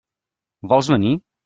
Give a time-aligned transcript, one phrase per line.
[0.73, 1.17] Vols venir?